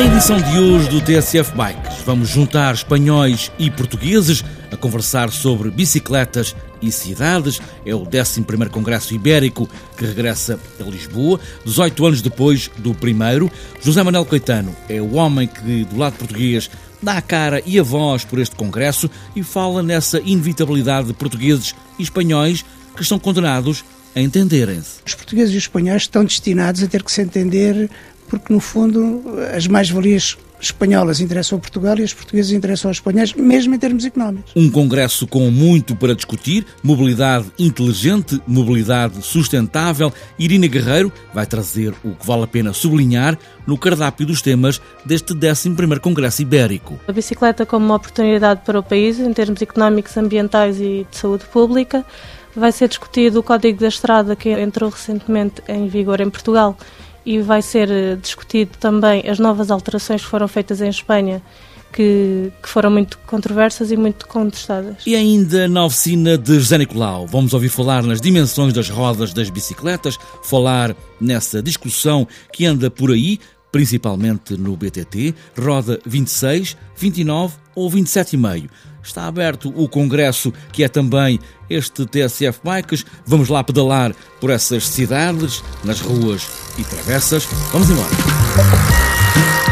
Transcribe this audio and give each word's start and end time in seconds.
edição 0.00 0.38
de 0.38 0.58
hoje 0.58 0.88
do 0.90 1.00
TSF 1.00 1.52
Bikes, 1.56 2.02
vamos 2.04 2.28
juntar 2.28 2.74
espanhóis 2.74 3.50
e 3.58 3.70
portugueses 3.70 4.44
a 4.70 4.76
conversar 4.76 5.30
sobre 5.30 5.70
bicicletas 5.70 6.54
e 6.82 6.92
cidades. 6.92 7.60
É 7.84 7.94
o 7.94 8.02
11 8.02 8.42
Congresso 8.70 9.14
Ibérico 9.14 9.68
que 9.96 10.04
regressa 10.04 10.60
a 10.78 10.82
Lisboa, 10.82 11.40
18 11.64 12.06
anos 12.06 12.20
depois 12.20 12.70
do 12.76 12.94
primeiro. 12.94 13.50
José 13.80 14.02
Manuel 14.02 14.26
Caetano 14.26 14.76
é 14.88 15.00
o 15.00 15.14
homem 15.14 15.48
que, 15.48 15.84
do 15.84 15.96
lado 15.96 16.16
português, 16.16 16.70
dá 17.02 17.16
a 17.16 17.22
cara 17.22 17.62
e 17.64 17.78
a 17.78 17.82
voz 17.82 18.24
por 18.24 18.38
este 18.38 18.54
congresso 18.54 19.10
e 19.34 19.42
fala 19.42 19.82
nessa 19.82 20.20
inevitabilidade 20.20 21.08
de 21.08 21.14
portugueses 21.14 21.74
e 21.98 22.02
espanhóis 22.02 22.64
que 22.94 23.02
estão 23.02 23.18
condenados 23.18 23.82
a 24.14 24.20
entenderem-se. 24.20 25.00
Os 25.06 25.14
portugueses 25.14 25.54
e 25.54 25.58
os 25.58 25.64
espanhóis 25.64 26.02
estão 26.02 26.24
destinados 26.24 26.82
a 26.82 26.86
ter 26.86 27.02
que 27.02 27.12
se 27.12 27.20
entender 27.20 27.90
porque, 28.28 28.52
no 28.52 28.60
fundo, 28.60 29.22
as 29.54 29.66
mais-valias 29.66 30.36
espanholas 30.60 31.20
interessam 31.20 31.58
a 31.58 31.60
Portugal 31.60 31.98
e 31.98 32.02
as 32.02 32.14
portuguesas 32.14 32.52
interessam 32.52 32.88
aos 32.88 32.96
espanhóis, 32.98 33.32
mesmo 33.34 33.74
em 33.74 33.78
termos 33.78 34.04
económicos. 34.04 34.52
Um 34.54 34.70
congresso 34.70 35.26
com 35.26 35.50
muito 35.50 35.94
para 35.94 36.14
discutir, 36.14 36.66
mobilidade 36.82 37.46
inteligente, 37.58 38.40
mobilidade 38.46 39.22
sustentável. 39.22 40.12
Irina 40.38 40.66
Guerreiro 40.66 41.12
vai 41.32 41.46
trazer 41.46 41.94
o 42.04 42.14
que 42.14 42.26
vale 42.26 42.44
a 42.44 42.46
pena 42.46 42.72
sublinhar 42.72 43.38
no 43.66 43.76
cardápio 43.76 44.26
dos 44.26 44.40
temas 44.40 44.80
deste 45.04 45.34
11º 45.34 46.00
Congresso 46.00 46.42
Ibérico. 46.42 46.98
A 47.06 47.12
bicicleta 47.12 47.66
como 47.66 47.86
uma 47.86 47.96
oportunidade 47.96 48.62
para 48.64 48.78
o 48.78 48.82
país, 48.82 49.18
em 49.18 49.32
termos 49.32 49.60
económicos, 49.60 50.16
ambientais 50.16 50.80
e 50.80 51.06
de 51.10 51.16
saúde 51.16 51.44
pública. 51.46 52.04
Vai 52.54 52.72
ser 52.72 52.88
discutido 52.88 53.40
o 53.40 53.42
Código 53.42 53.80
da 53.80 53.88
Estrada, 53.88 54.34
que 54.34 54.48
entrou 54.48 54.88
recentemente 54.88 55.62
em 55.68 55.88
vigor 55.88 56.22
em 56.22 56.30
Portugal 56.30 56.74
e 57.26 57.40
vai 57.40 57.60
ser 57.60 57.90
eh, 57.90 58.16
discutido 58.16 58.78
também 58.78 59.28
as 59.28 59.40
novas 59.40 59.70
alterações 59.70 60.22
que 60.22 60.28
foram 60.28 60.46
feitas 60.46 60.80
em 60.80 60.88
Espanha, 60.88 61.42
que, 61.92 62.52
que, 62.62 62.68
foram 62.68 62.90
muito 62.90 63.18
controversas 63.26 63.90
e 63.90 63.96
muito 63.96 64.28
contestadas. 64.28 64.96
E 65.04 65.16
ainda 65.16 65.66
na 65.66 65.84
oficina 65.84 66.38
de 66.38 66.54
José 66.54 66.78
Nicolau, 66.78 67.26
vamos 67.26 67.52
ouvir 67.52 67.68
falar 67.68 68.04
nas 68.04 68.20
dimensões 68.20 68.72
das 68.72 68.88
rodas 68.88 69.32
das 69.32 69.50
bicicletas, 69.50 70.16
falar 70.44 70.94
nessa 71.20 71.60
discussão 71.60 72.28
que 72.52 72.64
anda 72.64 72.90
por 72.90 73.10
aí, 73.10 73.40
principalmente 73.70 74.56
no 74.56 74.76
BTT, 74.76 75.34
roda 75.58 76.00
26, 76.06 76.76
29 76.96 77.54
ou 77.74 77.90
27,5. 77.90 78.68
Está 79.02 79.26
aberto 79.26 79.72
o 79.76 79.88
congresso 79.88 80.52
que 80.72 80.82
é 80.82 80.88
também 80.88 81.38
este 81.70 82.04
TSF 82.06 82.60
Bikes. 82.64 83.04
Vamos 83.24 83.48
lá 83.48 83.62
pedalar 83.62 84.14
por 84.40 84.50
essas 84.50 84.86
cidades, 84.86 85.62
nas 85.84 86.00
ruas 86.00 86.48
e 86.76 86.82
travessas. 86.82 87.44
Vamos 87.72 87.88
embora. 87.88 89.65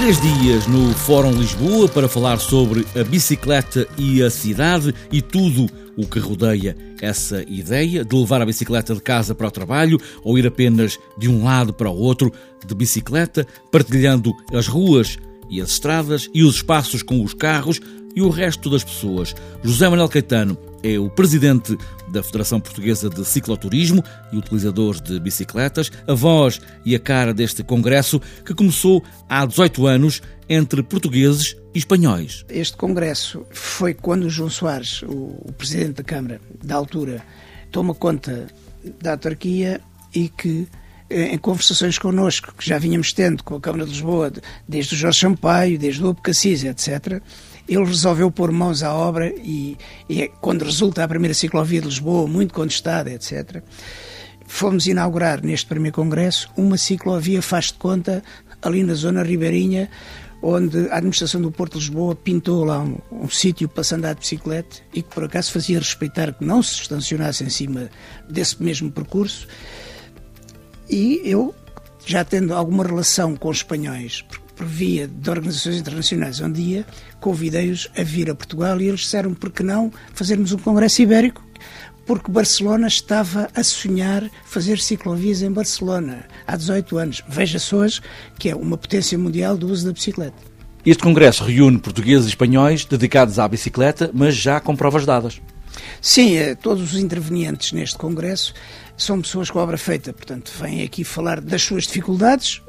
Três 0.00 0.18
dias 0.18 0.66
no 0.66 0.94
Fórum 0.94 1.32
Lisboa 1.32 1.86
para 1.86 2.08
falar 2.08 2.38
sobre 2.38 2.86
a 2.98 3.04
bicicleta 3.04 3.86
e 3.98 4.22
a 4.22 4.30
cidade 4.30 4.94
e 5.12 5.20
tudo 5.20 5.66
o 5.94 6.06
que 6.06 6.18
rodeia 6.18 6.74
essa 7.02 7.44
ideia 7.46 8.02
de 8.02 8.16
levar 8.16 8.40
a 8.40 8.46
bicicleta 8.46 8.94
de 8.94 9.02
casa 9.02 9.34
para 9.34 9.48
o 9.48 9.50
trabalho 9.50 10.00
ou 10.24 10.38
ir 10.38 10.46
apenas 10.46 10.98
de 11.18 11.28
um 11.28 11.44
lado 11.44 11.74
para 11.74 11.90
o 11.90 11.98
outro 11.98 12.32
de 12.66 12.74
bicicleta, 12.74 13.46
partilhando 13.70 14.34
as 14.54 14.66
ruas 14.66 15.18
e 15.50 15.60
as 15.60 15.72
estradas 15.72 16.30
e 16.32 16.42
os 16.42 16.56
espaços 16.56 17.02
com 17.02 17.22
os 17.22 17.34
carros 17.34 17.78
e 18.16 18.22
o 18.22 18.30
resto 18.30 18.70
das 18.70 18.82
pessoas. 18.82 19.34
José 19.62 19.86
Manuel 19.86 20.08
Caetano 20.08 20.56
é 20.82 20.98
o 20.98 21.10
presidente 21.10 21.76
da 22.08 22.22
Federação 22.22 22.60
Portuguesa 22.60 23.08
de 23.08 23.24
Cicloturismo 23.24 24.02
e 24.32 24.36
utilizadores 24.36 25.00
de 25.00 25.18
bicicletas, 25.20 25.90
a 26.06 26.14
voz 26.14 26.60
e 26.84 26.94
a 26.94 26.98
cara 26.98 27.32
deste 27.32 27.62
congresso 27.62 28.20
que 28.44 28.54
começou 28.54 29.02
há 29.28 29.44
18 29.44 29.86
anos 29.86 30.22
entre 30.48 30.82
portugueses 30.82 31.56
e 31.74 31.78
espanhóis. 31.78 32.44
Este 32.48 32.76
congresso 32.76 33.46
foi 33.50 33.94
quando 33.94 34.24
o 34.24 34.30
João 34.30 34.50
Soares, 34.50 35.02
o 35.02 35.52
presidente 35.56 35.96
da 35.96 36.04
Câmara, 36.04 36.40
da 36.62 36.74
altura, 36.74 37.22
toma 37.70 37.94
conta 37.94 38.48
da 39.00 39.12
autarquia 39.12 39.80
e 40.14 40.28
que 40.28 40.66
em 41.10 41.38
conversações 41.38 41.98
connosco, 41.98 42.54
que 42.56 42.66
já 42.66 42.78
vínhamos 42.78 43.12
tendo 43.12 43.42
com 43.42 43.56
a 43.56 43.60
Câmara 43.60 43.84
de 43.84 43.90
Lisboa, 43.90 44.32
desde 44.68 44.94
o 44.94 44.98
Jorge 44.98 45.18
Sampaio, 45.18 45.78
desde 45.78 46.00
o 46.00 46.06
Lobo 46.06 46.22
Cassis, 46.22 46.62
etc., 46.62 47.20
ele 47.70 47.84
resolveu 47.84 48.30
pôr 48.32 48.50
mãos 48.50 48.82
à 48.82 48.92
obra 48.92 49.32
e, 49.36 49.76
e, 50.08 50.22
é 50.22 50.28
quando 50.40 50.64
resulta 50.64 51.04
a 51.04 51.08
primeira 51.08 51.32
ciclovia 51.32 51.80
de 51.80 51.86
Lisboa, 51.86 52.26
muito 52.26 52.52
contestada, 52.52 53.10
etc., 53.10 53.62
fomos 54.44 54.88
inaugurar 54.88 55.40
neste 55.44 55.66
primeiro 55.66 55.94
congresso 55.94 56.50
uma 56.56 56.76
ciclovia 56.76 57.40
faz 57.40 57.66
de 57.66 57.74
conta 57.74 58.24
ali 58.60 58.82
na 58.82 58.94
zona 58.94 59.22
ribeirinha, 59.22 59.88
onde 60.42 60.88
a 60.88 60.96
administração 60.96 61.40
do 61.40 61.52
Porto 61.52 61.74
de 61.74 61.78
Lisboa 61.78 62.16
pintou 62.16 62.64
lá 62.64 62.80
um, 62.80 62.98
um 63.12 63.28
sítio 63.28 63.68
para 63.68 63.84
se 63.84 63.94
andar 63.94 64.14
de 64.14 64.20
bicicleta 64.20 64.78
e 64.92 65.02
que 65.02 65.14
por 65.14 65.22
acaso 65.22 65.52
fazia 65.52 65.78
respeitar 65.78 66.32
que 66.32 66.44
não 66.44 66.62
se 66.64 66.74
estacionasse 66.74 67.44
em 67.44 67.50
cima 67.50 67.88
desse 68.28 68.60
mesmo 68.60 68.90
percurso. 68.90 69.46
E 70.88 71.20
eu, 71.24 71.54
já 72.04 72.24
tendo 72.24 72.52
alguma 72.52 72.84
relação 72.84 73.36
com 73.36 73.48
os 73.48 73.58
espanhóis, 73.58 74.24
por 74.60 74.66
via 74.66 75.08
de 75.08 75.30
organizações 75.30 75.76
internacionais 75.76 76.38
onde 76.42 76.60
ia, 76.60 76.86
convidei-os 77.18 77.88
a 77.96 78.02
vir 78.02 78.28
a 78.28 78.34
Portugal 78.34 78.78
e 78.78 78.88
eles 78.88 79.00
disseram 79.00 79.32
por 79.32 79.50
que 79.50 79.62
não 79.62 79.90
fazermos 80.12 80.52
um 80.52 80.58
congresso 80.58 81.00
ibérico 81.00 81.42
porque 82.04 82.30
Barcelona 82.30 82.86
estava 82.86 83.48
a 83.54 83.64
sonhar 83.64 84.28
fazer 84.44 84.78
ciclovias 84.78 85.40
em 85.40 85.50
Barcelona 85.50 86.26
há 86.46 86.56
18 86.56 86.98
anos. 86.98 87.24
Veja-se 87.26 87.74
hoje 87.74 88.02
que 88.38 88.50
é 88.50 88.54
uma 88.54 88.76
potência 88.76 89.16
mundial 89.16 89.56
do 89.56 89.66
uso 89.66 89.86
da 89.86 89.94
bicicleta. 89.94 90.36
Este 90.84 91.02
congresso 91.02 91.42
reúne 91.42 91.78
portugueses 91.78 92.26
e 92.26 92.28
espanhóis 92.28 92.84
dedicados 92.84 93.38
à 93.38 93.48
bicicleta, 93.48 94.10
mas 94.12 94.34
já 94.34 94.60
com 94.60 94.76
provas 94.76 95.06
dadas. 95.06 95.40
Sim, 96.02 96.36
eh, 96.36 96.54
todos 96.54 96.92
os 96.92 97.00
intervenientes 97.00 97.72
neste 97.72 97.96
congresso 97.96 98.52
são 98.94 99.22
pessoas 99.22 99.50
com 99.50 99.58
obra 99.58 99.78
feita, 99.78 100.12
portanto, 100.12 100.52
vêm 100.60 100.82
aqui 100.82 101.02
falar 101.02 101.40
das 101.40 101.62
suas 101.62 101.84
dificuldades, 101.84 102.60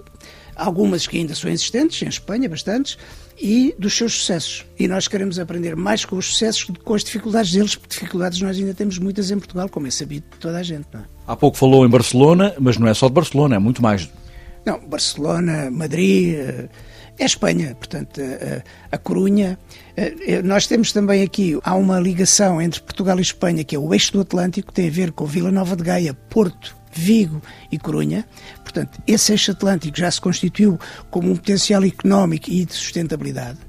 algumas 0.56 1.08
que 1.08 1.18
ainda 1.18 1.36
são 1.36 1.50
existentes, 1.50 2.02
em 2.02 2.08
Espanha, 2.08 2.48
bastantes, 2.48 2.98
e 3.42 3.74
dos 3.78 3.98
seus 3.98 4.14
sucessos. 4.14 4.66
E 4.78 4.88
nós 4.88 5.08
queremos 5.08 5.40
aprender 5.40 5.76
mais 5.76 6.06
com 6.06 6.16
os 6.16 6.28
sucessos 6.28 6.66
do 6.68 6.74
que 6.74 6.82
com 6.82 6.94
as 6.94 7.04
dificuldades 7.04 7.52
deles, 7.52 7.76
porque 7.76 7.96
dificuldades 7.96 8.40
nós 8.42 8.58
ainda 8.58 8.74
temos 8.74 9.00
muitas 9.00 9.32
em 9.32 9.38
Portugal, 9.38 9.68
como 9.68 9.88
é 9.88 9.92
sabido 9.92 10.26
de 10.32 10.38
toda 10.38 10.60
a 10.60 10.64
gente. 10.64 10.88
É? 10.94 11.00
Há 11.26 11.36
pouco 11.36 11.58
falou 11.58 11.86
em 11.86 11.90
Barcelona, 11.90 12.54
mas 12.60 12.78
não 12.78 12.88
é 12.88 12.94
só 12.94 13.08
de 13.08 13.14
Barcelona, 13.14 13.56
é 13.56 13.60
muito 13.60 13.82
mais. 13.82 14.10
Não, 14.64 14.80
Barcelona, 14.80 15.72
Madrid, 15.72 16.36
eh, 16.36 16.70
é 17.18 17.26
Espanha, 17.26 17.76
portanto, 17.76 18.22
a, 18.22 18.96
a 18.96 18.98
Corunha. 18.98 19.58
Eh, 19.98 20.42
nós 20.44 20.68
temos 20.68 20.92
também 20.92 21.24
aqui, 21.24 21.58
há 21.64 21.76
uma 21.76 22.00
ligação 22.00 22.62
entre 22.62 22.80
Portugal 22.82 23.18
e 23.18 23.22
Espanha, 23.22 23.64
que 23.64 23.76
é 23.76 23.80
o 23.80 23.92
eixo 23.92 24.14
do 24.14 24.22
Atlântico, 24.22 24.68
que 24.68 24.74
tem 24.74 24.88
a 24.88 24.92
ver 24.92 25.12
com 25.12 25.26
Vila 25.26 25.52
Nova 25.52 25.76
de 25.76 25.84
Gaia, 25.84 26.14
Porto, 26.14 26.76
Vigo 26.92 27.42
e 27.72 27.80
Corunha. 27.80 28.26
Portanto, 28.72 29.02
esse 29.06 29.34
eixo 29.34 29.52
atlântico 29.52 29.98
já 29.98 30.10
se 30.10 30.22
constituiu 30.22 30.80
como 31.10 31.30
um 31.30 31.36
potencial 31.36 31.84
económico 31.84 32.50
e 32.50 32.66
de 32.66 32.74
sustentabilidade 32.74 33.60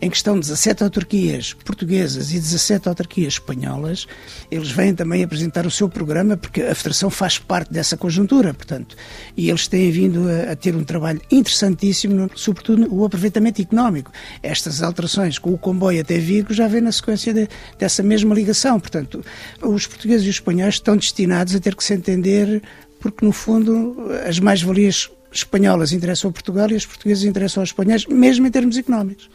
em 0.00 0.10
que 0.10 0.16
estão 0.16 0.38
17 0.38 0.82
autarquias 0.82 1.52
portuguesas 1.52 2.30
e 2.30 2.34
17 2.34 2.88
autarquias 2.88 3.34
espanholas, 3.34 4.06
eles 4.50 4.70
vêm 4.70 4.94
também 4.94 5.22
apresentar 5.22 5.66
o 5.66 5.70
seu 5.70 5.88
programa, 5.88 6.36
porque 6.36 6.62
a 6.62 6.74
Federação 6.74 7.10
faz 7.10 7.38
parte 7.38 7.72
dessa 7.72 7.96
conjuntura, 7.96 8.52
portanto, 8.52 8.96
e 9.36 9.48
eles 9.48 9.66
têm 9.66 9.90
vindo 9.90 10.28
a, 10.28 10.52
a 10.52 10.56
ter 10.56 10.74
um 10.76 10.84
trabalho 10.84 11.20
interessantíssimo, 11.30 12.30
sobretudo 12.34 12.86
no 12.88 13.04
aproveitamento 13.04 13.60
económico. 13.60 14.12
Estas 14.42 14.82
alterações 14.82 15.38
com 15.38 15.52
o 15.52 15.58
comboio 15.58 16.00
até 16.00 16.18
Vigo 16.18 16.52
já 16.52 16.68
vem 16.68 16.80
na 16.80 16.92
sequência 16.92 17.32
de, 17.32 17.48
dessa 17.78 18.02
mesma 18.02 18.34
ligação, 18.34 18.78
portanto, 18.78 19.24
os 19.62 19.86
portugueses 19.86 20.26
e 20.26 20.30
os 20.30 20.36
espanhóis 20.36 20.74
estão 20.74 20.96
destinados 20.96 21.54
a 21.54 21.60
ter 21.60 21.74
que 21.74 21.84
se 21.84 21.94
entender, 21.94 22.62
porque 23.00 23.24
no 23.24 23.32
fundo 23.32 23.96
as 24.26 24.38
mais-valias 24.38 25.10
espanholas 25.32 25.92
interessam 25.92 26.30
a 26.30 26.32
Portugal 26.32 26.70
e 26.70 26.74
os 26.74 26.86
portugueses 26.86 27.24
interessam 27.24 27.62
aos 27.62 27.70
espanhóis, 27.70 28.06
mesmo 28.06 28.46
em 28.46 28.50
termos 28.50 28.76
económicos. 28.76 29.28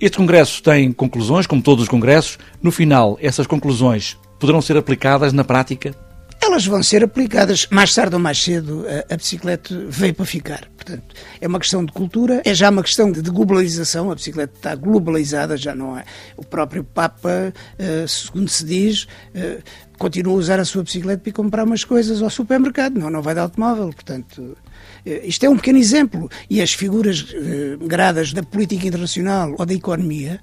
Este 0.00 0.16
Congresso 0.16 0.62
tem 0.62 0.92
conclusões, 0.92 1.46
como 1.46 1.62
todos 1.62 1.84
os 1.84 1.88
Congressos. 1.88 2.38
No 2.62 2.72
final, 2.72 3.16
essas 3.20 3.46
conclusões 3.46 4.18
poderão 4.38 4.60
ser 4.60 4.76
aplicadas 4.76 5.32
na 5.32 5.44
prática? 5.44 5.94
Elas 6.46 6.66
vão 6.66 6.82
ser 6.82 7.02
aplicadas 7.02 7.66
mais 7.70 7.94
tarde 7.94 8.14
ou 8.14 8.20
mais 8.20 8.40
cedo. 8.40 8.84
A, 8.86 9.14
a, 9.14 9.16
bicicleta 9.16 9.74
veio 9.88 10.12
para 10.12 10.26
ficar. 10.26 10.68
Portanto, 10.76 11.14
é 11.40 11.48
uma 11.48 11.58
questão 11.58 11.82
de 11.82 11.90
cultura, 11.90 12.42
é 12.44 12.52
já 12.52 12.68
uma 12.68 12.82
questão 12.82 13.10
de, 13.10 13.22
de 13.22 13.30
globalização. 13.30 14.10
A 14.10 14.14
bicicleta 14.14 14.52
está 14.54 14.74
globalizada, 14.74 15.56
já 15.56 15.74
não 15.74 15.98
é. 15.98 16.04
O 16.36 16.44
próprio 16.44 16.84
Papa, 16.84 17.50
uh, 17.50 18.06
segundo 18.06 18.50
se 18.50 18.62
diz, 18.62 19.04
uh, 19.04 19.62
continua 19.98 20.34
a 20.34 20.36
usar 20.36 20.60
a 20.60 20.66
sua 20.66 20.82
bicicleta 20.82 21.22
para 21.22 21.32
comprar 21.32 21.64
umas 21.64 21.82
coisas 21.82 22.20
ao 22.20 22.28
supermercado. 22.28 23.00
Não, 23.00 23.08
não 23.08 23.22
vai 23.22 23.32
de 23.32 23.40
automóvel. 23.40 23.88
Portanto, 23.88 24.54
eh, 25.06 25.22
isto 25.24 25.46
é 25.46 25.48
um 25.48 25.56
pequeno 25.56 25.78
exemplo. 25.78 26.28
E 26.50 26.60
as 26.60 26.74
figuras 26.74 27.24
gradas 27.80 28.34
da 28.34 28.42
política 28.42 28.86
internacional 28.86 29.54
ou 29.58 29.64
da 29.64 29.72
economia 29.72 30.40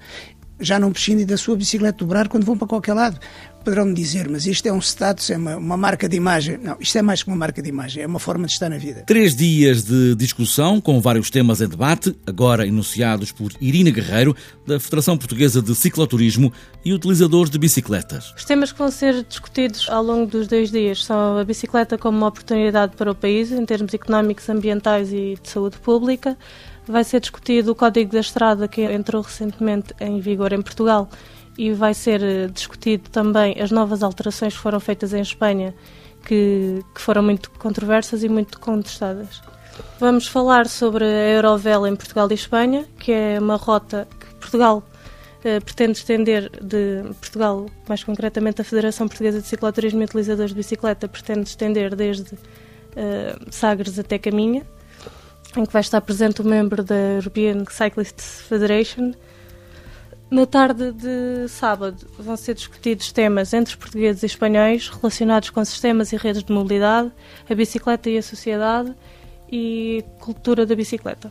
já 0.62 0.80
não 0.80 0.92
prescindem 0.92 1.26
da 1.26 1.38
sua 1.38 1.56
bicicleta 1.56 1.98
dobrar 1.98 2.28
quando 2.28 2.46
vão 2.46 2.58
para 2.58 2.68
qualquer 2.68 2.94
lado. 2.94 3.20
Poderão-me 3.64 3.94
dizer, 3.94 4.28
mas 4.28 4.48
isto 4.48 4.66
é 4.66 4.74
um 4.74 4.80
status, 4.80 5.30
é 5.30 5.38
uma, 5.38 5.56
uma, 5.56 5.78
marca 5.78 6.10
de 6.10 6.18
imagem. 6.18 6.58
Não, 6.58 6.76
isto 6.80 6.98
é 6.98 7.02
mais 7.02 7.22
que 7.22 7.30
uma 7.30 7.38
marca 7.38 7.62
de 7.62 7.70
imagem, 7.70 8.04
é 8.04 8.08
uma 8.08 8.20
forma 8.20 8.48
de 8.48 8.54
estar 8.54 8.70
na 8.70 8.78
vida. 8.78 9.04
Três 9.06 9.36
dias 9.36 9.84
de 9.84 10.16
discussão 10.16 10.82
com 10.82 11.00
vários 11.00 11.30
temas 11.30 11.62
em 11.62 11.68
debate, 11.68 12.16
agora 12.26 12.66
enunciados 12.66 13.32
por 13.32 13.52
Irina 13.62 13.92
Guerreiro, 13.92 14.36
da 14.66 14.80
Federação 14.80 15.16
Portuguesa 15.16 15.62
de 15.62 15.76
Cicloturismo 15.76 16.52
e 16.84 16.92
utilizadores 16.92 17.52
de 17.52 17.60
bicicletas. 17.60 18.34
Os 18.36 18.46
temas 18.46 18.72
que 18.72 18.80
vão 18.80 18.90
ser 18.90 19.24
discutidos 19.24 19.88
ao 19.90 20.04
longo 20.04 20.26
dos 20.26 20.48
dois 20.48 20.72
dias 20.72 21.06
são 21.06 21.38
a 21.38 21.44
bicicleta 21.44 22.00
como 22.00 22.18
uma 22.18 22.28
oportunidade 22.28 22.96
para 22.96 23.12
o 23.12 23.16
país, 23.16 23.52
em 23.52 23.66
termos 23.66 23.94
económicos, 23.94 24.50
ambientais 24.50 25.14
e 25.14 25.38
de 25.42 25.50
saúde 25.50 25.78
pública. 25.78 26.36
Vai 26.88 27.04
ser 27.04 27.20
discutido 27.20 27.72
o 27.72 27.76
Código 27.76 28.12
da 28.12 28.20
Estrada, 28.20 28.68
que 28.68 28.82
entrou 28.82 29.22
recentemente 29.22 29.94
em 30.00 30.20
vigor 30.20 30.52
em 30.52 30.62
Portugal 30.64 31.08
e 31.58 31.72
vai 31.74 31.94
ser 31.94 32.22
eh, 32.24 32.48
discutido 32.48 33.10
também 33.10 33.60
as 33.62 33.72
novas 33.72 34.04
alterações 34.04 34.54
que 34.56 34.60
foram 34.60 34.80
feitas 34.80 35.14
em 35.14 35.22
Espanha, 35.22 35.74
que, 36.26 36.84
que 36.94 37.02
foram 37.02 37.24
muito 37.24 37.52
controversas 37.52 38.24
e 38.24 38.30
muito 38.30 38.60
contestadas. 38.60 39.42
Vamos 40.00 40.28
falar 40.28 40.68
sobre 40.68 41.06
a 41.06 41.30
Eurovela 41.36 41.90
em 41.90 41.96
Portugal 41.96 42.28
e 42.30 42.34
Espanha, 42.34 42.86
que 43.00 43.12
é 43.12 43.40
uma 43.40 43.56
rota 43.56 44.08
que 44.20 44.36
Portugal 44.36 44.84
eh, 45.44 45.60
pretende 45.60 45.98
estender 45.98 46.52
de 46.62 47.04
Portugal, 47.20 47.66
mais 47.88 48.04
concretamente 48.04 48.62
a 48.62 48.64
Federação 48.64 49.08
Portuguesa 49.08 49.42
de 49.42 49.48
Cicloturismo 49.48 50.02
e 50.02 50.06
Utilizadores 50.06 50.52
de 50.52 50.58
Bicicleta, 50.58 51.08
pretende 51.08 51.50
estender 51.50 51.96
desde 51.96 52.38
eh, 52.96 53.36
Sagres 53.50 53.98
até 53.98 54.20
Caminha, 54.20 54.66
em 55.58 55.66
que 55.66 55.74
vai 55.74 55.82
estar 55.82 56.00
presente 56.02 56.42
o 56.42 56.46
membro 56.46 56.84
da 56.84 56.96
European 56.96 57.66
Cyclists 57.70 58.42
Federation, 58.42 59.14
na 60.32 60.46
tarde 60.46 60.94
de 60.94 61.50
sábado 61.50 62.08
vão 62.18 62.38
ser 62.38 62.56
discutidos 62.56 63.12
temas 63.12 63.54
entre 63.54 63.76
portugueses 63.76 64.24
e 64.24 64.28
espanhóis 64.28 64.88
relacionados 64.88 65.50
com 65.50 65.64
sistemas 65.66 66.14
e 66.14 66.16
redes 66.16 66.42
de 66.42 66.54
mobilidade, 66.54 67.12
a 67.50 67.54
bicicleta 67.54 68.10
e 68.10 68.18
a 68.18 68.24
sociedade 68.24 68.96
e 69.52 70.06
cultura 70.22 70.66
da 70.66 70.74
bicicleta. 70.74 71.30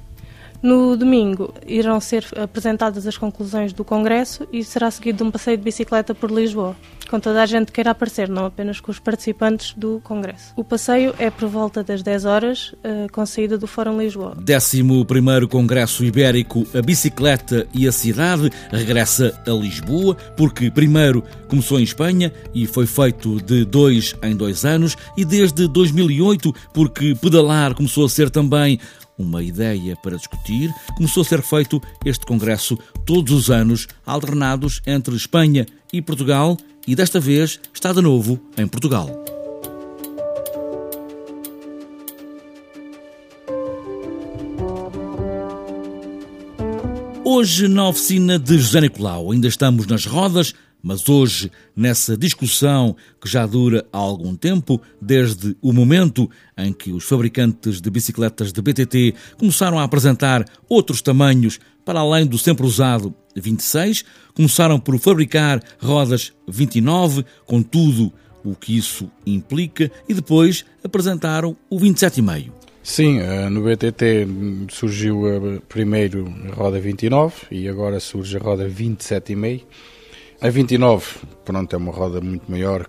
No 0.63 0.95
domingo 0.95 1.55
irão 1.67 1.99
ser 2.01 2.27
apresentadas 2.37 3.07
as 3.07 3.17
conclusões 3.17 3.73
do 3.73 3.83
Congresso 3.83 4.47
e 4.53 4.63
será 4.63 4.91
seguido 4.91 5.19
de 5.19 5.25
um 5.25 5.31
passeio 5.31 5.57
de 5.57 5.65
bicicleta 5.65 6.15
por 6.15 6.31
Lisboa, 6.31 6.77
com 7.09 7.19
toda 7.19 7.43
a 7.43 7.47
gente 7.47 7.69
que 7.69 7.73
queira 7.73 7.93
aparecer, 7.93 8.29
não 8.29 8.45
apenas 8.45 8.79
com 8.79 8.91
os 8.91 8.99
participantes 8.99 9.73
do 9.73 10.01
Congresso. 10.05 10.53
O 10.55 10.63
passeio 10.63 11.15
é 11.19 11.31
por 11.31 11.49
volta 11.49 11.83
das 11.83 12.03
10 12.03 12.25
horas, 12.27 12.75
eh, 12.85 13.07
com 13.11 13.25
saída 13.25 13.57
do 13.57 13.67
Fórum 13.67 13.99
Lisboa. 13.99 14.37
11 14.39 15.47
Congresso 15.49 16.05
Ibérico 16.05 16.67
A 16.75 16.83
Bicicleta 16.83 17.67
e 17.73 17.89
a 17.89 17.93
Cidade 17.93 18.51
regressa 18.71 19.41
a 19.47 19.51
Lisboa, 19.51 20.15
porque 20.37 20.71
primeiro 20.71 21.25
começou 21.49 21.81
em 21.81 21.85
Espanha 21.85 22.33
e 22.55 22.67
foi 22.67 22.87
feito 22.87 23.41
de 23.41 23.65
dois 23.65 24.15
em 24.23 24.37
dois 24.37 24.67
anos, 24.67 24.95
e 25.17 25.25
desde 25.25 25.67
2008, 25.67 26.55
porque 26.75 27.15
pedalar 27.15 27.75
começou 27.75 28.05
a 28.05 28.09
ser 28.11 28.29
também 28.29 28.79
uma 29.21 29.43
ideia 29.43 29.95
para 29.97 30.17
discutir, 30.17 30.75
começou 30.97 31.23
a 31.23 31.27
ser 31.27 31.43
feito 31.43 31.81
este 32.05 32.25
congresso 32.25 32.79
todos 33.05 33.33
os 33.33 33.51
anos, 33.51 33.87
alternados 34.05 34.81
entre 34.87 35.15
Espanha 35.15 35.67
e 35.93 36.01
Portugal, 36.01 36.57
e 36.87 36.95
desta 36.95 37.21
vez 37.21 37.61
está 37.73 37.93
de 37.93 38.01
novo 38.01 38.41
em 38.57 38.67
Portugal. 38.67 39.09
Hoje, 47.23 47.69
na 47.69 47.87
oficina 47.87 48.39
de 48.39 48.59
José 48.59 48.81
Nicolau, 48.81 49.31
ainda 49.31 49.47
estamos 49.47 49.87
nas 49.87 50.05
rodas 50.05 50.53
mas 50.83 51.09
hoje, 51.09 51.51
nessa 51.77 52.17
discussão 52.17 52.97
que 53.21 53.29
já 53.29 53.47
dura 53.47 53.87
há 53.93 53.99
algum 53.99 54.35
tempo, 54.35 54.81
desde 55.01 55.57
o 55.61 55.73
momento 55.73 56.31
em 56.57 56.73
que 56.73 56.93
os 56.93 57.05
fabricantes 57.05 57.81
de 57.81 57.91
bicicletas 57.91 58.53
de 58.53 58.63
BTT 58.63 59.15
começaram 59.39 59.79
a 59.79 59.85
apresentar 59.85 60.45
outros 60.69 61.03
tamanhos 61.03 61.59
para 61.85 62.01
além 62.01 62.27
do 62.27 62.39
sempre 62.39 62.67
usado 62.67 63.15
26, 63.35 64.05
começaram 64.35 64.79
por 64.79 64.99
fabricar 64.99 65.63
rodas 65.79 66.33
29, 66.49 67.25
com 67.47 67.63
tudo 67.63 68.13
o 68.45 68.55
que 68.55 68.77
isso 68.77 69.11
implica, 69.27 69.91
e 70.09 70.15
depois 70.15 70.65
apresentaram 70.83 71.57
o 71.69 71.79
27,5. 71.79 72.51
Sim, 72.83 73.21
eh, 73.21 73.49
no 73.51 73.63
BTT 73.63 74.27
surgiu 74.71 75.23
primeiro 75.69 76.33
a 76.51 76.55
roda 76.55 76.81
29 76.81 77.35
e 77.51 77.69
agora 77.69 78.01
surge 78.01 78.39
a 78.39 78.41
roda 78.41 78.69
27,5 78.69 79.63
a 80.41 80.49
29, 80.49 81.07
pronto, 81.45 81.75
é 81.75 81.77
uma 81.77 81.93
roda 81.93 82.21
muito 82.21 82.51
maior 82.51 82.89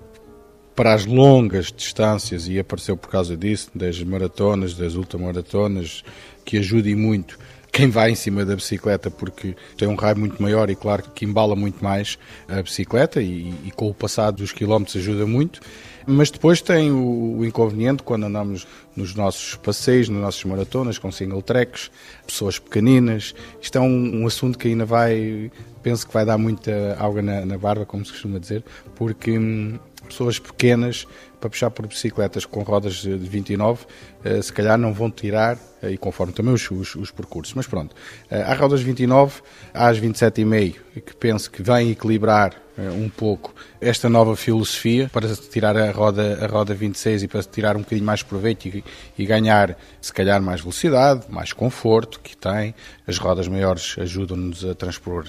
para 0.75 0.93
as 0.93 1.05
longas 1.05 1.71
distâncias 1.71 2.47
e 2.47 2.57
apareceu 2.57 2.95
por 2.95 3.09
causa 3.09 3.35
disso, 3.35 3.69
das 3.75 4.01
maratonas, 4.01 4.73
das 4.73 4.95
ultramaratonas, 4.95 6.03
que 6.45 6.57
ajude 6.57 6.95
muito 6.95 7.37
quem 7.71 7.89
vai 7.89 8.11
em 8.11 8.15
cima 8.15 8.43
da 8.43 8.55
bicicleta 8.55 9.09
porque 9.09 9.55
tem 9.77 9.87
um 9.87 9.95
raio 9.95 10.17
muito 10.17 10.41
maior 10.41 10.69
e 10.69 10.75
claro 10.75 11.03
que 11.15 11.23
embala 11.25 11.55
muito 11.55 11.83
mais 11.83 12.19
a 12.47 12.61
bicicleta 12.61 13.21
e, 13.21 13.53
e 13.65 13.71
com 13.71 13.89
o 13.89 13.93
passado 13.93 14.37
dos 14.37 14.51
quilómetros 14.51 14.97
ajuda 14.97 15.25
muito. 15.25 15.61
Mas 16.05 16.31
depois 16.31 16.61
tem 16.61 16.91
o, 16.91 17.37
o, 17.37 17.45
inconveniente 17.45 18.03
quando 18.03 18.25
andamos 18.25 18.67
nos 18.95 19.15
nossos 19.15 19.55
passeios, 19.55 20.09
nas 20.09 20.21
nossas 20.21 20.43
maratonas, 20.43 20.97
com 20.97 21.11
single 21.11 21.41
tracks, 21.41 21.91
pessoas 22.25 22.57
pequeninas. 22.57 23.35
Isto 23.61 23.77
é 23.77 23.81
um, 23.81 24.21
um 24.21 24.27
assunto 24.27 24.57
que 24.57 24.67
ainda 24.67 24.83
vai, 24.83 25.51
penso 25.83 26.07
que 26.07 26.13
vai 26.13 26.25
dar 26.25 26.37
muita 26.37 26.97
água 26.99 27.21
na, 27.21 27.45
na 27.45 27.57
barba, 27.57 27.85
como 27.85 28.03
se 28.03 28.11
costuma 28.11 28.39
dizer, 28.39 28.63
porque 28.95 29.37
hum, 29.37 29.77
pessoas 30.07 30.39
pequenas 30.39 31.07
para 31.41 31.49
puxar 31.49 31.71
por 31.71 31.87
bicicletas 31.87 32.45
com 32.45 32.61
rodas 32.61 32.93
de 32.97 33.17
29, 33.17 33.85
eh, 34.23 34.41
se 34.41 34.53
calhar 34.53 34.77
não 34.77 34.93
vão 34.93 35.09
tirar, 35.09 35.57
eh, 35.81 35.91
e 35.91 35.97
conforme 35.97 36.31
também 36.31 36.53
os, 36.53 36.69
os, 36.69 36.95
os 36.95 37.09
percursos. 37.09 37.55
Mas 37.55 37.65
pronto, 37.65 37.95
eh, 38.29 38.43
há 38.43 38.53
rodas 38.53 38.81
29, 38.81 39.41
há 39.73 39.87
as 39.87 39.99
27,5, 39.99 40.75
que 41.03 41.15
penso 41.15 41.49
que 41.49 41.63
vêm 41.63 41.89
equilibrar 41.91 42.55
um 42.97 43.09
pouco 43.09 43.53
esta 43.79 44.09
nova 44.09 44.35
filosofia 44.35 45.07
para 45.13 45.27
tirar 45.35 45.77
a 45.77 45.91
roda, 45.91 46.39
a 46.43 46.47
roda 46.47 46.73
26 46.73 47.23
e 47.23 47.27
para 47.27 47.43
tirar 47.43 47.75
um 47.75 47.81
bocadinho 47.81 48.05
mais 48.05 48.23
proveito 48.23 48.65
e, 48.65 48.83
e 49.19 49.25
ganhar, 49.25 49.77
se 50.01 50.11
calhar, 50.11 50.41
mais 50.41 50.61
velocidade, 50.61 51.25
mais 51.29 51.53
conforto 51.53 52.19
que 52.21 52.35
tem. 52.35 52.73
As 53.05 53.17
rodas 53.19 53.47
maiores 53.47 53.97
ajudam-nos 53.99 54.65
a 54.65 54.73
transpor 54.73 55.25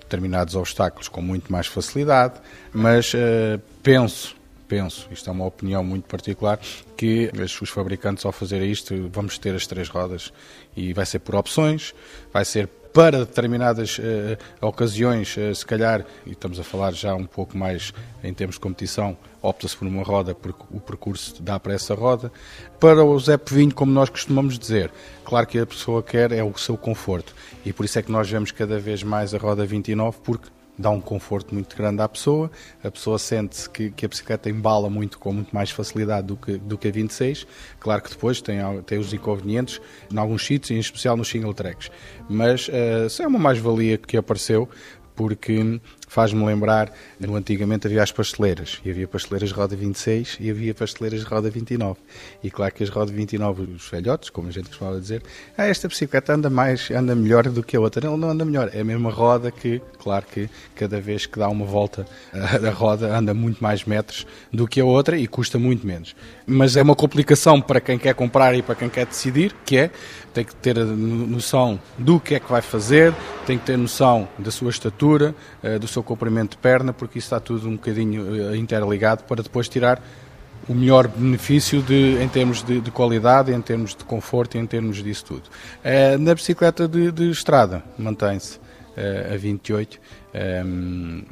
determinados 0.00 0.56
obstáculos 0.56 1.08
com 1.08 1.20
muito 1.20 1.52
mais 1.52 1.66
facilidade, 1.66 2.40
mas 2.72 3.12
uh, 3.14 3.60
penso 3.82 4.37
penso, 4.68 5.08
isto 5.10 5.28
é 5.28 5.32
uma 5.32 5.46
opinião 5.46 5.82
muito 5.82 6.06
particular, 6.06 6.60
que 6.96 7.30
os 7.34 7.70
fabricantes 7.70 8.24
ao 8.24 8.32
fazer 8.32 8.62
isto 8.62 9.08
vamos 9.10 9.38
ter 9.38 9.54
as 9.54 9.66
três 9.66 9.88
rodas 9.88 10.32
e 10.76 10.92
vai 10.92 11.06
ser 11.06 11.20
por 11.20 11.34
opções, 11.34 11.94
vai 12.32 12.44
ser 12.44 12.68
para 12.92 13.18
determinadas 13.20 13.98
uh, 13.98 14.36
ocasiões, 14.60 15.36
uh, 15.36 15.54
se 15.54 15.64
calhar, 15.64 16.04
e 16.26 16.32
estamos 16.32 16.58
a 16.58 16.64
falar 16.64 16.92
já 16.92 17.14
um 17.14 17.26
pouco 17.26 17.56
mais 17.56 17.92
em 18.24 18.32
termos 18.32 18.56
de 18.56 18.60
competição, 18.60 19.16
opta-se 19.42 19.76
por 19.76 19.86
uma 19.86 20.02
roda 20.02 20.34
porque 20.34 20.64
o 20.70 20.80
percurso 20.80 21.40
dá 21.42 21.60
para 21.60 21.74
essa 21.74 21.94
roda. 21.94 22.32
Para 22.80 23.04
o 23.04 23.18
Zé 23.20 23.36
Povinho, 23.36 23.74
como 23.74 23.92
nós 23.92 24.08
costumamos 24.08 24.58
dizer, 24.58 24.90
claro 25.24 25.46
que 25.46 25.58
a 25.58 25.66
pessoa 25.66 26.02
quer 26.02 26.32
é 26.32 26.42
o 26.42 26.56
seu 26.56 26.76
conforto 26.76 27.34
e 27.64 27.72
por 27.72 27.84
isso 27.84 27.98
é 27.98 28.02
que 28.02 28.10
nós 28.10 28.28
vemos 28.28 28.50
cada 28.50 28.78
vez 28.78 29.02
mais 29.02 29.34
a 29.34 29.38
roda 29.38 29.64
29 29.64 30.18
porque 30.24 30.48
dá 30.78 30.90
um 30.90 31.00
conforto 31.00 31.54
muito 31.54 31.76
grande 31.76 32.00
à 32.00 32.08
pessoa, 32.08 32.50
a 32.82 32.90
pessoa 32.90 33.18
sente 33.18 33.68
que, 33.70 33.90
que 33.90 34.06
a 34.06 34.08
bicicleta 34.08 34.48
embala 34.48 34.88
muito 34.88 35.18
com 35.18 35.32
muito 35.32 35.54
mais 35.54 35.70
facilidade 35.70 36.28
do 36.28 36.36
que, 36.36 36.56
do 36.56 36.78
que 36.78 36.88
a 36.88 36.90
26. 36.92 37.46
Claro 37.80 38.02
que 38.02 38.10
depois 38.10 38.40
tem, 38.40 38.58
tem 38.86 38.98
os 38.98 39.12
inconvenientes 39.12 39.80
em 40.12 40.18
alguns 40.18 40.46
sítios, 40.46 40.70
em 40.70 40.78
especial 40.78 41.16
nos 41.16 41.28
single 41.28 41.52
tracks. 41.52 41.90
Mas 42.28 42.68
uh, 42.68 43.22
é 43.22 43.26
uma 43.26 43.38
mais-valia 43.38 43.98
que 43.98 44.16
apareceu, 44.16 44.68
porque 45.14 45.80
faz-me 46.08 46.44
lembrar, 46.44 46.90
no 47.20 47.36
antigamente 47.36 47.86
havia 47.86 48.02
as 48.02 48.10
pasteleiras, 48.10 48.80
e 48.84 48.90
havia 48.90 49.06
pasteleiras 49.06 49.50
de 49.50 49.54
roda 49.54 49.76
26 49.76 50.38
e 50.40 50.50
havia 50.50 50.74
pasteleiras 50.74 51.20
de 51.20 51.26
roda 51.26 51.50
29. 51.50 51.98
E 52.42 52.50
claro 52.50 52.74
que 52.74 52.82
as 52.82 52.88
roda 52.88 53.12
29, 53.12 53.62
os 53.74 53.88
velhotes, 53.88 54.30
como 54.30 54.48
a 54.48 54.50
gente 54.50 54.68
costumava 54.68 55.00
dizer, 55.00 55.22
ah, 55.56 55.66
esta 55.66 55.86
bicicleta 55.86 56.32
anda 56.32 56.50
mais, 56.50 56.90
anda 56.90 57.14
melhor 57.14 57.48
do 57.48 57.62
que 57.62 57.76
a 57.76 57.80
outra. 57.80 58.08
Não, 58.08 58.16
não 58.16 58.30
anda 58.30 58.44
melhor, 58.44 58.70
é 58.72 58.80
a 58.80 58.84
mesma 58.84 59.10
roda 59.10 59.50
que, 59.50 59.80
claro 59.98 60.24
que 60.26 60.48
cada 60.74 61.00
vez 61.00 61.26
que 61.26 61.38
dá 61.38 61.48
uma 61.48 61.64
volta 61.64 62.06
a 62.32 62.70
roda 62.70 63.16
anda 63.16 63.34
muito 63.34 63.62
mais 63.62 63.84
metros 63.84 64.26
do 64.52 64.66
que 64.66 64.80
a 64.80 64.84
outra 64.84 65.18
e 65.18 65.26
custa 65.26 65.58
muito 65.58 65.86
menos. 65.86 66.16
Mas 66.46 66.76
é 66.76 66.82
uma 66.82 66.96
complicação 66.96 67.60
para 67.60 67.80
quem 67.80 67.98
quer 67.98 68.14
comprar 68.14 68.54
e 68.54 68.62
para 68.62 68.74
quem 68.74 68.88
quer 68.88 69.06
decidir, 69.06 69.54
que 69.64 69.76
é, 69.76 69.90
tem 70.32 70.44
que 70.44 70.54
ter 70.54 70.76
noção 70.76 71.80
do 71.98 72.20
que 72.20 72.34
é 72.34 72.40
que 72.40 72.50
vai 72.50 72.62
fazer, 72.62 73.14
tem 73.46 73.58
que 73.58 73.64
ter 73.64 73.76
noção 73.76 74.28
da 74.38 74.50
sua 74.50 74.70
estatura, 74.70 75.34
eh, 75.62 75.78
do 75.78 75.88
seu 75.88 75.97
seu 75.98 76.02
comprimento 76.02 76.52
de 76.52 76.58
perna, 76.58 76.92
porque 76.92 77.18
isso 77.18 77.26
está 77.26 77.40
tudo 77.40 77.68
um 77.68 77.72
bocadinho 77.72 78.52
eh, 78.52 78.56
interligado 78.56 79.24
para 79.24 79.42
depois 79.42 79.68
tirar 79.68 80.02
o 80.68 80.74
melhor 80.74 81.08
benefício 81.08 81.82
de, 81.82 82.18
em 82.22 82.28
termos 82.28 82.62
de, 82.62 82.80
de, 82.80 82.90
qualidade, 82.90 83.52
em 83.52 83.60
termos 83.60 83.94
de 83.94 84.04
conforto 84.04 84.56
e 84.56 84.60
em 84.60 84.66
termos 84.66 85.02
disso 85.02 85.24
tudo. 85.24 85.42
É, 85.82 86.16
na 86.18 86.34
bicicleta 86.34 86.86
de, 86.86 87.10
de 87.10 87.30
estrada, 87.30 87.82
mantém-se. 87.98 88.60
a 89.32 89.36
28. 89.36 89.98
Um, 90.66 91.22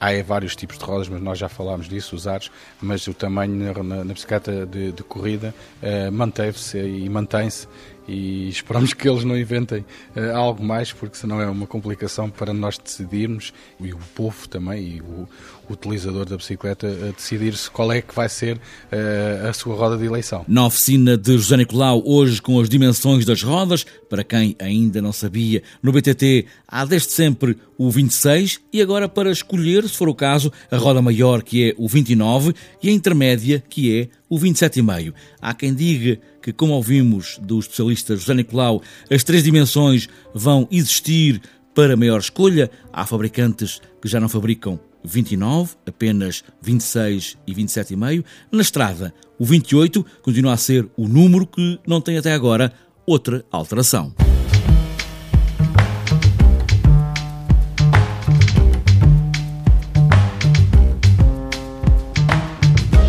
há 0.00 0.22
vários 0.24 0.56
tipos 0.56 0.78
de 0.78 0.84
rodas, 0.84 1.08
mas 1.08 1.20
nós 1.20 1.38
já 1.38 1.48
falámos 1.48 1.88
disso, 1.88 2.16
os 2.16 2.26
aros, 2.26 2.50
mas 2.80 3.06
o 3.06 3.12
tamanho 3.12 3.74
na, 3.84 4.04
na 4.04 4.14
bicicleta 4.14 4.64
de, 4.64 4.92
de 4.92 5.02
corrida 5.02 5.54
uh, 5.82 6.10
manteve-se 6.10 6.78
e 6.78 7.08
mantém-se 7.08 7.68
e 8.08 8.48
esperamos 8.48 8.92
que 8.92 9.08
eles 9.08 9.24
não 9.24 9.38
inventem 9.38 9.84
uh, 10.16 10.36
algo 10.36 10.64
mais, 10.64 10.92
porque 10.92 11.16
senão 11.16 11.40
é 11.40 11.46
uma 11.46 11.66
complicação 11.66 12.30
para 12.30 12.52
nós 12.52 12.78
decidirmos 12.78 13.52
e 13.78 13.92
o 13.92 13.98
povo 14.14 14.48
também 14.48 14.96
e 14.96 15.00
o, 15.00 15.28
utilizador 15.72 16.24
da 16.24 16.36
bicicleta 16.36 16.86
a 16.86 17.12
decidir-se 17.12 17.70
qual 17.70 17.92
é 17.92 18.02
que 18.02 18.14
vai 18.14 18.28
ser 18.28 18.56
uh, 18.56 19.48
a 19.48 19.52
sua 19.52 19.74
roda 19.74 19.96
de 19.96 20.04
eleição. 20.04 20.44
Na 20.48 20.66
oficina 20.66 21.16
de 21.16 21.32
José 21.32 21.56
Nicolau, 21.56 22.02
hoje 22.04 22.42
com 22.42 22.58
as 22.60 22.68
dimensões 22.68 23.24
das 23.24 23.42
rodas, 23.42 23.86
para 24.08 24.24
quem 24.24 24.56
ainda 24.58 25.00
não 25.00 25.12
sabia, 25.12 25.62
no 25.82 25.92
BTT 25.92 26.46
há 26.66 26.84
desde 26.84 27.12
sempre 27.12 27.56
o 27.78 27.90
26 27.90 28.60
e 28.72 28.82
agora 28.82 29.08
para 29.08 29.30
escolher, 29.30 29.88
se 29.88 29.96
for 29.96 30.08
o 30.08 30.14
caso, 30.14 30.52
a 30.70 30.76
roda 30.76 31.00
maior 31.00 31.42
que 31.42 31.70
é 31.70 31.74
o 31.78 31.88
29 31.88 32.54
e 32.82 32.88
a 32.88 32.92
intermédia 32.92 33.62
que 33.68 33.98
é 33.98 34.08
o 34.30 34.38
27,5. 34.38 35.12
Há 35.42 35.52
quem 35.52 35.74
diga 35.74 36.20
que, 36.40 36.52
como 36.52 36.72
ouvimos 36.72 37.38
do 37.42 37.58
especialista 37.58 38.16
José 38.16 38.32
Nicolau, 38.32 38.80
as 39.10 39.24
três 39.24 39.42
dimensões 39.42 40.08
vão 40.32 40.68
existir 40.70 41.42
para 41.74 41.96
maior 41.96 42.20
escolha. 42.20 42.70
Há 42.92 43.04
fabricantes 43.04 43.80
que 44.00 44.08
já 44.08 44.20
não 44.20 44.28
fabricam 44.28 44.78
29, 45.04 45.74
apenas 45.86 46.44
26 46.62 47.36
e 47.46 47.54
27,5. 47.54 48.24
Na 48.52 48.62
estrada, 48.62 49.12
o 49.38 49.44
28 49.44 50.06
continua 50.22 50.52
a 50.52 50.56
ser 50.56 50.88
o 50.96 51.08
número 51.08 51.46
que 51.46 51.78
não 51.86 52.00
tem 52.00 52.16
até 52.16 52.32
agora 52.32 52.72
outra 53.06 53.44
alteração. 53.50 54.14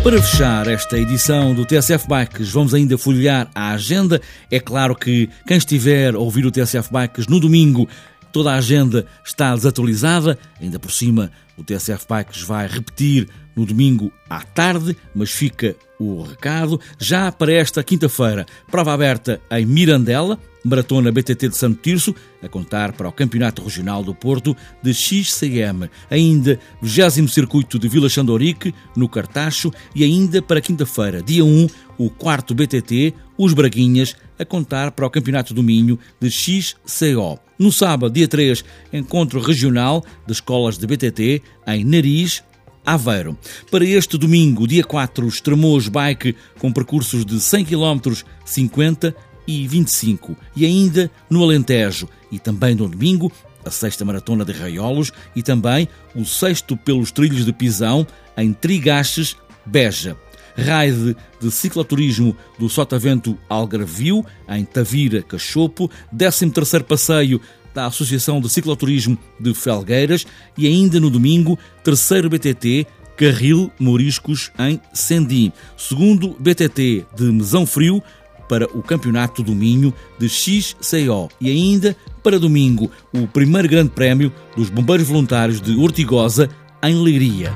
Para 0.02 0.20
fechar 0.20 0.66
esta 0.66 0.98
edição 0.98 1.54
do 1.54 1.64
TSF 1.64 2.08
Bikes, 2.08 2.50
vamos 2.50 2.74
ainda 2.74 2.98
folhear 2.98 3.48
a 3.54 3.70
agenda. 3.70 4.20
É 4.50 4.58
claro 4.58 4.96
que 4.96 5.30
quem 5.46 5.56
estiver 5.56 6.16
a 6.16 6.18
ouvir 6.18 6.44
o 6.44 6.50
TSF 6.50 6.92
Bikes 6.92 7.28
no 7.28 7.38
domingo, 7.38 7.88
toda 8.32 8.50
a 8.50 8.56
agenda 8.56 9.06
está 9.24 9.54
desatualizada. 9.54 10.36
Ainda 10.60 10.76
por 10.80 10.90
cima, 10.90 11.30
o 11.56 11.62
TSF 11.62 12.04
Bikes 12.08 12.42
vai 12.42 12.66
repetir 12.66 13.28
no 13.54 13.64
domingo 13.64 14.12
à 14.28 14.40
tarde, 14.40 14.96
mas 15.14 15.30
fica 15.30 15.76
o 16.00 16.22
recado. 16.22 16.80
Já 16.98 17.30
para 17.30 17.52
esta 17.52 17.80
quinta-feira, 17.84 18.44
prova 18.72 18.92
aberta 18.92 19.40
em 19.52 19.64
Mirandela, 19.64 20.36
Maratona 20.64 21.10
BTT 21.10 21.48
de 21.48 21.56
Santo 21.56 21.80
Tirso, 21.80 22.14
a 22.42 22.48
contar 22.48 22.92
para 22.92 23.08
o 23.08 23.12
Campeonato 23.12 23.62
Regional 23.62 24.02
do 24.02 24.14
Porto 24.14 24.56
de 24.82 24.94
XCM. 24.94 25.90
Ainda 26.10 26.58
20 26.80 27.28
Circuito 27.28 27.78
de 27.78 27.88
Vila 27.88 28.08
Xandorique, 28.08 28.74
no 28.96 29.08
Cartacho, 29.08 29.72
e 29.94 30.04
ainda 30.04 30.40
para 30.40 30.60
quinta-feira, 30.60 31.22
dia 31.22 31.44
1, 31.44 31.66
o 31.98 32.10
quarto 32.10 32.54
BTT, 32.54 33.14
os 33.36 33.52
Braguinhas, 33.52 34.16
a 34.38 34.44
contar 34.44 34.92
para 34.92 35.06
o 35.06 35.10
Campeonato 35.10 35.54
do 35.54 35.62
Minho 35.62 35.98
de 36.20 36.30
XCO. 36.30 37.38
No 37.58 37.70
sábado, 37.70 38.12
dia 38.12 38.26
3, 38.26 38.64
encontro 38.92 39.40
regional 39.40 40.04
de 40.26 40.32
escolas 40.32 40.78
de 40.78 40.86
BTT 40.86 41.42
em 41.66 41.84
Nariz, 41.84 42.42
Aveiro. 42.84 43.38
Para 43.70 43.84
este 43.84 44.18
domingo, 44.18 44.66
dia 44.66 44.82
4, 44.82 45.26
Estremoz 45.28 45.88
Bike 45.88 46.34
com 46.58 46.72
percursos 46.72 47.24
de 47.24 47.40
100 47.40 47.66
km, 47.66 48.12
50 48.44 49.14
e 49.46 49.66
25. 49.66 50.36
E 50.54 50.64
ainda 50.64 51.10
no 51.28 51.42
Alentejo 51.42 52.08
e 52.30 52.38
também 52.38 52.74
no 52.74 52.88
domingo, 52.88 53.30
a 53.64 53.70
sexta 53.70 54.04
maratona 54.04 54.44
de 54.44 54.52
Raiolos 54.52 55.12
e 55.34 55.42
também 55.42 55.88
o 56.14 56.24
sexto 56.24 56.76
pelos 56.76 57.10
trilhos 57.10 57.44
de 57.44 57.52
Pisão 57.52 58.06
em 58.36 58.52
Trigaches, 58.52 59.36
Beja. 59.64 60.16
Raide 60.56 61.16
de 61.40 61.50
cicloturismo 61.50 62.36
do 62.58 62.68
Sotavento 62.68 63.38
Algarvio, 63.48 64.24
em 64.48 64.64
Tavira, 64.64 65.22
Cachopo, 65.22 65.90
13º 66.14 66.82
passeio 66.82 67.40
da 67.72 67.86
Associação 67.86 68.40
de 68.40 68.50
Cicloturismo 68.50 69.16
de 69.40 69.54
Felgueiras 69.54 70.26
e 70.58 70.66
ainda 70.66 71.00
no 71.00 71.08
domingo, 71.08 71.58
terceiro 71.82 72.28
BTT 72.28 72.86
Carril 73.16 73.70
Moriscos 73.78 74.50
em 74.58 74.80
Sendim, 74.92 75.52
segundo 75.76 76.36
BTT 76.38 77.06
de 77.14 77.24
Mesão 77.24 77.66
Frio 77.66 78.02
para 78.48 78.66
o 78.76 78.82
Campeonato 78.82 79.42
do 79.42 79.54
Minho 79.54 79.92
de 80.18 80.28
XCO 80.28 81.28
e 81.40 81.50
ainda 81.50 81.96
para 82.22 82.38
domingo 82.38 82.90
o 83.12 83.26
primeiro 83.26 83.68
grande 83.68 83.90
prémio 83.90 84.32
dos 84.56 84.70
Bombeiros 84.70 85.08
Voluntários 85.08 85.60
de 85.60 85.76
Ortigosa 85.76 86.48
em 86.82 86.94
Leiria. 87.00 87.52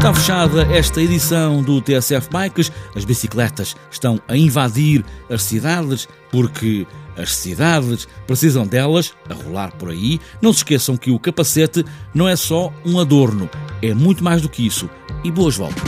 Está 0.00 0.14
fechada 0.14 0.62
esta 0.72 1.02
edição 1.02 1.62
do 1.62 1.78
TSF 1.82 2.30
Bikes. 2.30 2.72
As 2.96 3.04
bicicletas 3.04 3.76
estão 3.90 4.18
a 4.26 4.34
invadir 4.34 5.04
as 5.28 5.42
cidades 5.42 6.08
porque 6.30 6.86
as 7.20 7.34
cidades 7.34 8.08
precisam 8.26 8.66
delas 8.66 9.12
a 9.28 9.34
rolar 9.34 9.72
por 9.72 9.90
aí. 9.90 10.20
Não 10.40 10.52
se 10.52 10.58
esqueçam 10.58 10.96
que 10.96 11.10
o 11.10 11.18
capacete 11.18 11.84
não 12.14 12.28
é 12.28 12.36
só 12.36 12.72
um 12.84 12.98
adorno, 12.98 13.48
é 13.82 13.92
muito 13.94 14.24
mais 14.24 14.40
do 14.42 14.48
que 14.48 14.66
isso. 14.66 14.88
E 15.22 15.30
boas 15.30 15.56
voltas. 15.56 15.82